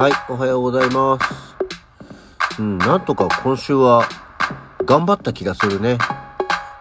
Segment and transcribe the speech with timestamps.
[0.00, 2.58] はい、おはようございます。
[2.58, 4.08] うん、なんとか今週は
[4.86, 5.98] 頑張った気がするね。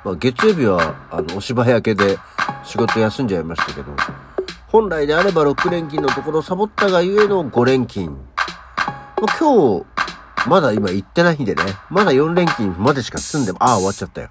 [0.05, 2.17] まあ、月曜日は、あの、お芝居明けで
[2.63, 3.91] 仕事休んじゃいましたけど、
[4.67, 8.11] 本来であれば6連勤のところサボったがゆえの5連勤。
[8.11, 9.85] もう今日、
[10.47, 14.29] まだ今行ってないんでね、まだ4連勤までしか済んでも、ああ、終わっちゃったよ。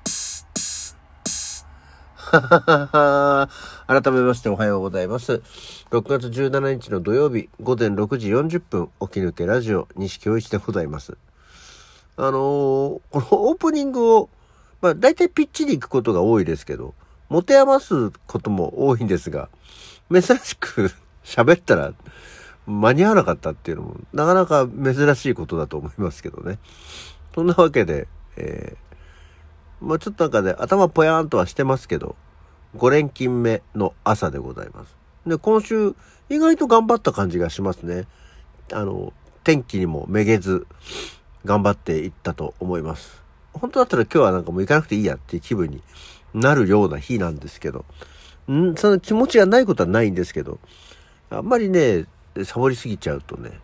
[3.86, 5.42] 改めましておはようございます。
[5.90, 11.16] 6月17日の土曜日午前6時40分起き抜けラジオ西京一でございます。
[12.18, 14.28] あのーこのオープニングを、
[14.82, 16.94] まあ大体ピッチリ行くことが多いですけど、
[17.30, 19.48] 持て余すことも多いんですが、
[20.12, 20.90] 珍しく
[21.24, 21.94] 喋ったら
[22.66, 26.58] 間に合わなかったっていうのもなかなか珍しいことだと思いますけどね。
[27.34, 28.87] そんなわけで、えー
[29.80, 32.16] まあちょっとなんかね、頭ぽやーんとはしてますけど、
[32.76, 34.96] 5連勤目の朝でございます。
[35.26, 35.94] で、今週、
[36.28, 38.06] 意外と頑張った感じがしますね。
[38.72, 39.12] あの、
[39.44, 40.66] 天気にもめげず、
[41.44, 43.22] 頑張っていったと思います。
[43.54, 45.82] 本当だったら今日はなんかもう行かなくていいやっていう気分に
[46.34, 47.84] なるような日なんですけど、
[48.50, 48.74] ん？
[48.76, 50.58] その気持ちがないことはないんですけど、
[51.30, 52.06] あんまりね、
[52.44, 53.58] サボりすぎちゃうとね、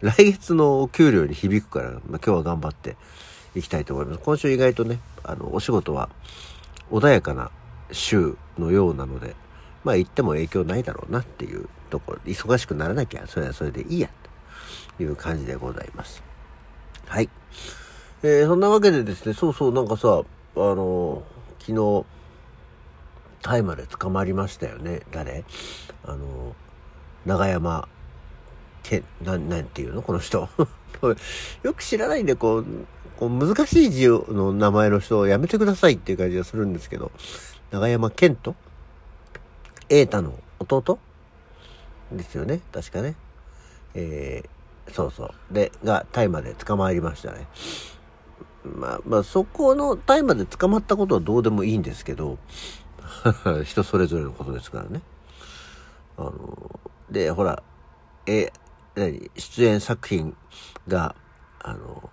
[0.00, 2.96] 来月のお給料に響くから、まあ、今日は頑張って
[3.56, 4.20] いきたいと思います。
[4.22, 6.10] 今週意外とね、あの、お仕事は
[6.90, 7.50] 穏やかな
[7.90, 9.34] 週のようなので、
[9.82, 14.10] まあ行っても影響ないだろうなっていうところ、忙しくならなきゃ、それはそれでいいや、
[14.98, 16.22] という感じでございます。
[17.06, 17.30] はい。
[18.22, 21.22] えー、そんなわけでですね、そうそう、なんかさ、あの、
[21.60, 22.04] 昨日、
[23.42, 25.02] タイまで捕まりましたよね。
[25.12, 25.44] 誰？
[26.04, 26.54] あの、
[27.24, 27.88] 長山
[28.82, 30.02] け、な、なんていうの？
[30.02, 30.48] この人。
[31.62, 32.66] よく知らないんで、こう、
[33.18, 37.10] こう難しい字の名前の人をやめてくださいっていう感じがするんですけど、
[37.70, 38.54] 長山健人？
[39.88, 40.98] 瑛太の弟？
[42.12, 42.60] ですよね。
[42.72, 43.16] 確かね。
[43.94, 45.54] えー、そうそう。
[45.54, 47.46] で、が、大麻で捕まりましたね。
[48.64, 52.38] まあ、まあ、そこの大麻で捕まったことはどうでもいいんですけど、
[53.64, 55.00] 人それぞれのことですからね。
[56.16, 57.62] あの、で、ほら、
[58.26, 58.52] え、
[58.94, 59.30] 何？
[59.36, 60.36] 出演作品
[60.88, 61.14] が、
[61.60, 62.10] あの、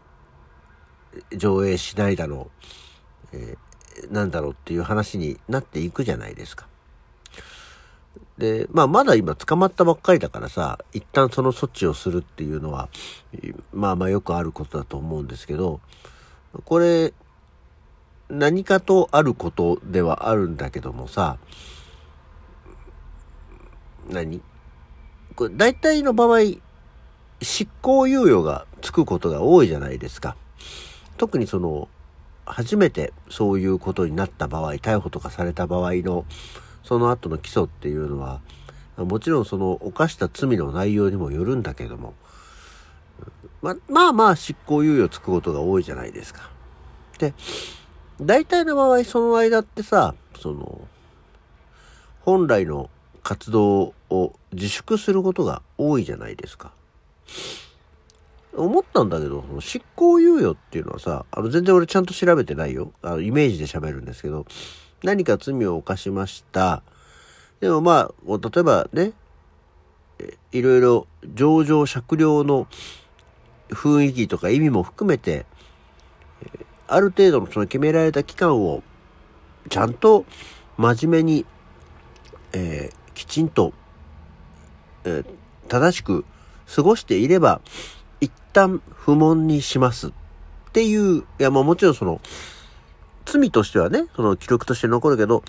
[1.36, 2.50] 上映しないだろ
[3.34, 3.58] う、えー
[4.10, 6.66] なんだろうっていう話になっていくじゃないですか。
[8.40, 12.90] で、まあまだ今捕まったばっかりだからさ、一旦その措置をするっていうのは、
[13.72, 15.80] まあまあよくあることだと思うんですけど、
[16.66, 17.14] これ、
[18.30, 21.38] 何かとあることではあるんだけどもさ、
[24.10, 24.42] 何？
[25.36, 26.40] これ大体の場合、
[27.44, 30.36] 執行猶予がつくことが多いじゃないですか。
[31.24, 31.88] 特にその、
[32.46, 36.26] 初めてそういうことになった場合、逮捕とかされた場合の、
[36.84, 38.42] その後の起訴っていうのは、
[38.98, 42.14] もちろんその犯した罪の内容にもよるんだけども、
[43.62, 46.50] ま、まあまあ執行猶予つくことが多いじゃないですか。
[47.20, 47.34] で、
[48.20, 50.82] 大体の場合その間ってさ、その、
[52.20, 52.90] 本来の
[53.24, 56.74] 活動を自粛することが多いじゃないですか。
[58.56, 62.92] 思ったんだけど、その執行猶予っていうのはさ、あの全然俺ちゃんと調べてないよ。
[63.02, 64.46] あのイメージで喋るんですけど、
[65.04, 66.84] 何か罪を犯しました。
[67.60, 69.14] でもまあ、例えばね、
[70.52, 72.68] いろいろ上場酌量の
[73.70, 75.46] 雰囲気とか意味も含めて、
[76.88, 78.84] ある程度のその決められた期間を
[79.70, 80.26] ちゃんと
[80.78, 81.46] 真面目に、
[82.54, 83.74] えーきちんと、
[85.06, 85.26] えー
[85.70, 86.26] 正しく
[86.76, 87.62] 過ごしていれば、
[88.54, 90.12] 旦不問にしますっ
[90.72, 92.22] ていう、いや、まあもちろんその、
[93.26, 95.44] 罪としてはね、その記録として残るけど、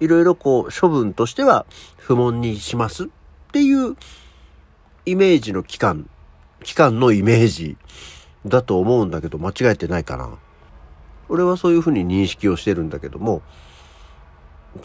[0.00, 1.66] いろいろこう、処分としては
[1.96, 3.06] 不問にしますっ
[3.52, 3.96] ていう
[5.06, 6.08] イメージの期間、
[6.64, 7.76] 期間のイメージ
[8.46, 10.38] だと思うんだけど、間違えてないかな。
[11.28, 13.42] 俺はそういうふうに認識をしてるんだけども、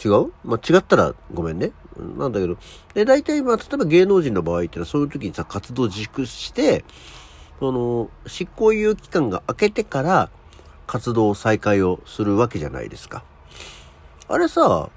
[0.03, 0.31] 違う？
[0.43, 1.71] まあ、違ったらごめんね。
[2.17, 2.57] なんだけど、
[2.93, 6.83] で、大体まあ、例えば芸能人の場合ってのはそういう時にさ、活動自粛して、
[7.59, 10.29] その、執行猶予期間が明けてから
[10.87, 13.23] 活動再開をするわけじゃないですか。
[14.27, 14.89] あれさ、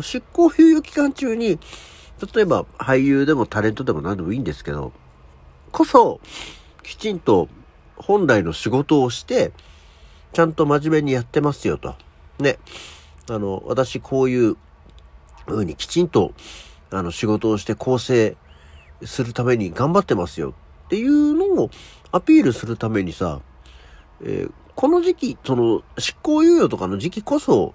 [0.00, 1.58] 執行猶予期間中に、
[2.34, 4.92] 例えば俳優でもタレントでも何でもいいんですけど、
[5.72, 6.20] こそ、
[6.82, 7.48] きちんと
[7.96, 9.52] 本来の仕事をして、
[10.32, 11.94] ちゃんと真面目にやってますよと。
[12.38, 12.58] ね。
[13.28, 14.56] あの、私こういう
[15.46, 16.32] 風にきちんと、
[16.90, 18.36] あの、仕事をして構成
[19.04, 20.54] するために頑張ってますよ
[20.90, 21.70] っていうのを
[22.10, 23.40] アピールするためにさ、
[24.22, 27.74] えーこの時期、その、執行猶予とかの時期こそ、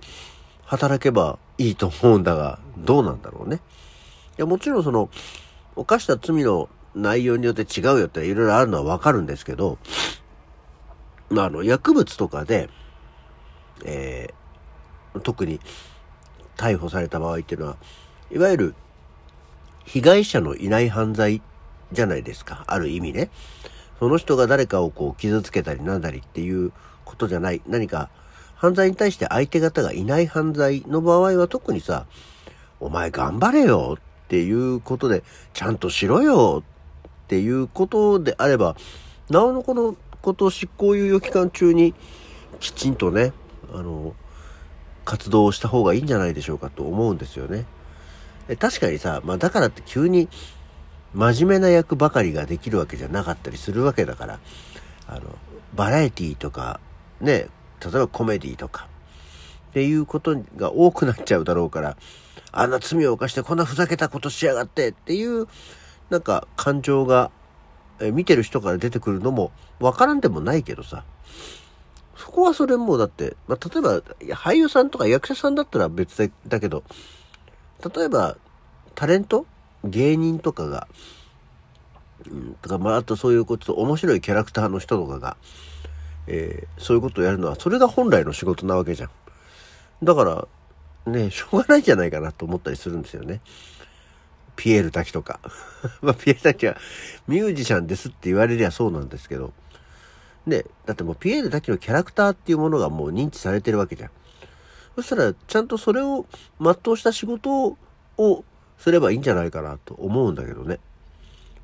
[0.63, 3.57] 働けばいいと思うんだが、どうなんだろうね。
[3.57, 3.59] い
[4.37, 5.11] や、もちろんその、
[5.75, 9.77] 犯した罪の内容によって違うよっていろいろあるのはわかるんですけど、
[11.29, 12.71] まあ、あの、薬物とかで、
[13.83, 15.59] えー、特に
[16.57, 17.77] 逮捕された場合っていうのは、
[18.31, 18.75] いわゆる
[19.85, 21.43] 被害者のいない犯罪
[21.91, 22.63] じゃないですか。
[22.67, 23.29] ある意味ね。
[23.99, 26.71] その人が誰かをこう傷つけたりなんだりっていう
[27.05, 27.61] ことじゃない。
[27.67, 28.09] 何か
[28.55, 32.05] 犯罪に対して相手方がいない犯罪の場合は特にさ、
[32.79, 35.23] お前頑張れよっていうことで、
[35.53, 36.63] ちゃんとしろよ
[37.25, 38.75] っていうことであれば、
[39.29, 41.93] なおのこのことを執行猶予期間中に
[42.59, 43.33] きちんとね、
[43.73, 44.13] あの、
[45.03, 47.65] 活動をした方がいいんじゃないでしょうかと思うんですよね。
[48.59, 50.29] 確かにさ、まあだからって急に
[51.15, 54.39] 真面目な役ばかりができるわけじゃなかったりするわけだから、
[55.07, 55.21] あの、
[55.73, 56.81] バラエティーとか、
[57.21, 57.47] ね、
[57.81, 58.87] 例えばコメディとか、
[59.69, 61.97] っていうことが多くなっちゃうだろうから、
[62.51, 65.47] あんな罪を犯してこんなふざけたことしやがってっていう、
[66.09, 67.31] なんか感情が、
[68.01, 71.05] え見てる人から出てくるのもわからんでもないけどさ、
[72.17, 74.01] そこはそれもだって、まあ、例えば
[74.35, 76.83] 俳優さんとか役者さんだったら別だけど、
[77.95, 78.35] 例えば
[78.95, 79.45] タレント
[79.89, 80.87] 芸人とかが、
[82.29, 85.37] うん、とか、まあ、あとそういうこと面白いキャラクターの人とかが、
[86.27, 89.09] えー、そういうことをやるのは、それが本来の仕事なわけじゃん。
[90.03, 90.47] だから、
[91.11, 93.41] ね、しょうがないんじゃないかなと思ったりするんですよね。
[94.55, 95.39] ピエール滝とか。
[96.01, 96.77] まあ、ピエール滝は
[97.27, 99.53] ミュージシャンですって言われりゃそうなんですけど、
[100.45, 104.11] ね、だってもうピエール滝のキャラクターっていうものがもう認知されてるわけじゃん。
[104.95, 106.25] そしたら、ちゃんとそれを
[106.59, 107.77] 全うした仕事
[108.17, 108.45] を
[108.77, 110.79] すればいいんじゃないかなと思うんだけどね。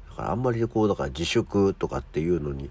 [0.10, 2.70] だからあんまりこう、だから自粛とかっていうのに、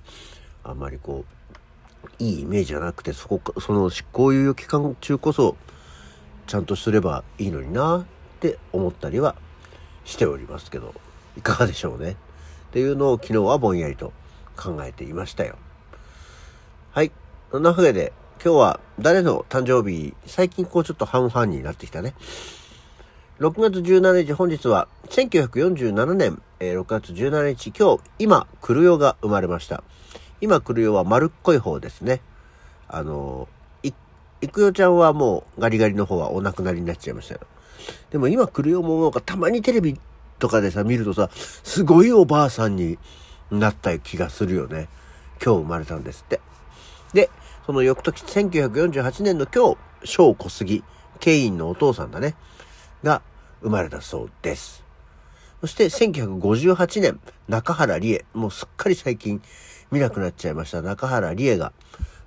[0.64, 5.56] あんまりこう、いいイメージじゃなくて、そこか、その執行猶予期間中こそ、
[6.46, 8.04] ちゃんとすればいいのになっ
[8.40, 9.37] て思ったりは
[10.04, 10.94] しておりますけど、
[11.37, 12.12] いかがでしょうね。
[12.12, 14.12] っていうのを昨日はぼんやりと
[14.56, 15.56] 考えていましたよ。
[16.92, 17.12] はい。
[17.50, 22.14] そんなわけで、今日は誰の誕生日、最近こうちょっと半々になってきたね。
[23.40, 29.82] 6月17日、本日は1947年、えー、6月17日、今日、今、クルヨが生まれました。
[30.42, 32.20] 今、クルヨは丸っこい方ですね。
[32.87, 33.94] あのー、
[34.42, 37.40] い、くよちゃんはもうガリガリの方はお亡くなりになっちゃいましたよ。
[38.10, 39.98] でも今、クルヨもなんかたまにテレビ
[40.38, 42.98] とかでさ、見るとさ、すごいおばあさんに
[43.50, 44.90] なった気がするよね。
[45.42, 46.40] 今日生まれたんですって。
[47.14, 47.31] で、
[47.64, 50.84] その翌年、1948年の今日、小小杉、
[51.20, 52.34] ケインのお父さんだね。
[53.02, 53.22] が
[53.62, 54.84] 生まれたそうです。
[55.60, 59.42] そして1958年、中原理恵、もうすっかり最近
[59.90, 61.72] 見なくなっちゃいました中原理恵が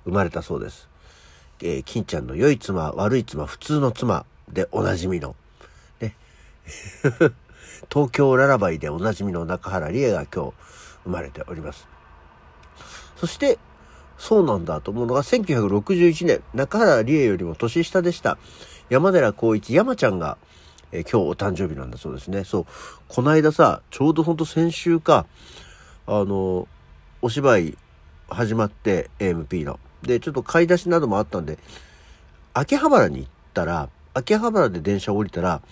[0.04, 0.88] 生まれたそうです。
[1.60, 5.34] えー、金ちゃんの良い妻、悪い妻、普通の妻でおなじみの、
[6.00, 6.14] ね。
[7.92, 10.52] 東京ララバイでおなじみの中原理恵が今日
[11.04, 11.88] 生まれております。
[13.16, 13.58] そして、
[14.18, 18.38] そうなんだと思うのが1961年、中原理恵よりも年下でした。
[18.90, 20.38] 山寺宏一、山ちゃんが
[20.94, 22.44] えー、今日お誕生日なんだそうですね。
[22.44, 22.66] そう。
[23.08, 25.26] この間さ、ちょうどほんと先週か、
[26.06, 26.68] あの、
[27.20, 27.76] お芝居
[28.28, 29.80] 始まって AMP の。
[30.02, 31.58] で、ちょっと買い出しなどもあったんで、
[32.54, 35.62] 秋葉原に行ったら、秋葉原で電車降りたら、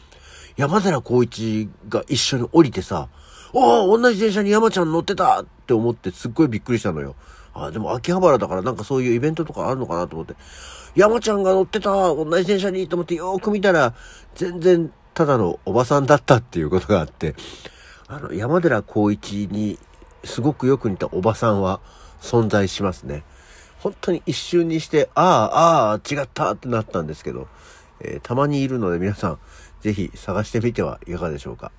[0.57, 3.09] 山寺宏一が一緒に降りてさ、
[3.53, 7.15] おお同じ電車に山ちゃん乗ってたって思ってすっごいびっくりしたのよ。
[7.55, 10.35] あ、でも秋葉原だからなんかそういうイベントとかあるのかなと思って、
[10.97, 13.95] 山ちゃんが乗ってた同じ電車にと思ってよーく見たら、
[14.35, 17.35] 全然ただのおばさんだったっていうことがあって、
[18.09, 19.79] あの、山寺宏一に
[20.25, 21.81] すごくよく似たおばさんは
[22.21, 23.25] 存在しますね。
[23.81, 27.49] 本当に一瞬にして、ああ、ああ、違ったってなったんですけど、
[28.01, 29.39] えー、たまにいるので皆さん、
[29.81, 31.73] ぜひ探してみてはいかがでしょうか。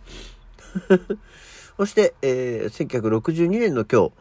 [1.77, 4.11] そして、えー、1962年の今日、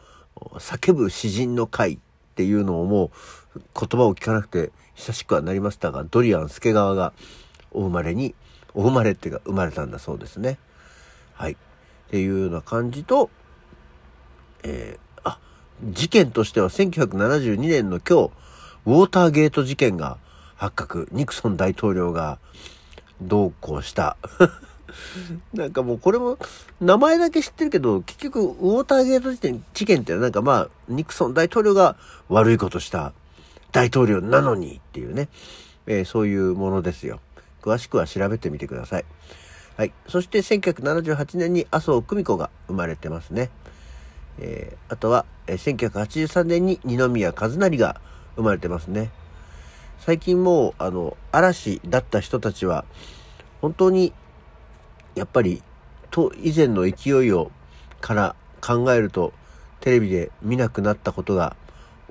[0.57, 1.99] 叫ぶ詩人の会っ
[2.35, 3.11] ていうのをも
[3.55, 7.13] う言葉を聞かなくて久しくはなりましたが、ドリアン助川が
[7.71, 8.33] お生まれに
[8.73, 10.57] お生まれっていうか生まれたんだそうですね。
[11.33, 11.53] はい。
[11.53, 11.55] っ
[12.09, 13.29] ていうような感じと、
[14.63, 15.39] えー、あ、
[15.83, 18.31] 事件としては1972年の今日、
[18.85, 20.17] ウォーターゲート事件が
[20.55, 21.07] 発覚。
[21.11, 22.39] ニクソン大統領が
[23.21, 24.17] どうこうした。
[25.53, 26.37] なんかもうこれも
[26.79, 31.95] 名前だけ知ってるけど、結局ウォーターゲート事件事件ってなんかまあ、ニクソン大統領が
[32.29, 33.13] 悪いことした
[33.71, 35.29] 大統領なのにっていうね、
[35.87, 37.19] えー、そういうものですよ。
[37.63, 39.05] 詳しくは調べてみてください。
[39.77, 39.93] はい。
[40.07, 43.49] そして1978年に麻生久美子が生まれてますね。
[44.37, 47.99] えー、あとは、えー、1983年に二宮和也が
[48.35, 49.09] 生まれてますね。
[49.99, 52.83] 最近もう、あの、嵐だった人たちは、
[53.61, 54.11] 本当に、
[55.15, 55.63] やっぱり、
[56.11, 57.51] と、以前の勢いを、
[58.01, 59.31] から考えると、
[59.79, 61.55] テレビで見なくなったことが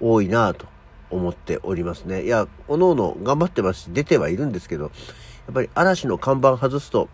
[0.01, 0.67] 多いなぁと
[1.11, 2.25] 思っておりますね。
[2.25, 4.91] いや、おのおの頑張ってますし、出てはいるんですけど、
[5.47, 7.09] やっぱり嵐の看板外すと、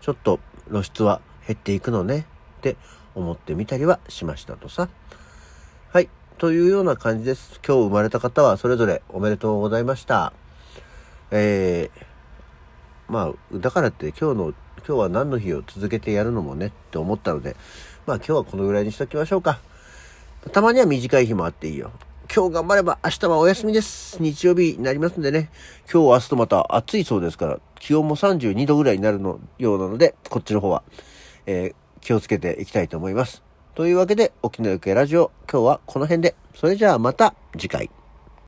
[0.00, 2.26] ちょっと露出は減っていくのね
[2.58, 2.76] って
[3.14, 4.88] 思ってみたりはしましたとさ。
[5.92, 6.08] はい。
[6.38, 7.60] というような感じです。
[7.66, 10.32] 今日生まれた方はそれぞれおめでとうございました。
[11.30, 14.54] えー、まあ、だからって今日の、
[14.86, 17.56] 今日は何の日を続けてやるのもねって思ったので、
[18.06, 19.58] まあ今日はこのぐらいにしときましょうか。
[20.52, 21.90] たまには短い日もあっていいよ。
[22.36, 24.22] 今日頑張れば明日はお休みです。
[24.22, 25.48] 日曜日になりますんでね。
[25.90, 30.82] 今日明日とまた暑いそうですから、気温も32度ぐらいになるのようなので、こっちの方は、
[31.46, 33.42] えー、気をつけていきたいと思います。
[33.74, 36.34] というわけで、沖縄行方ラジオ、今日はこの辺で。
[36.54, 37.88] それじゃあまた次回。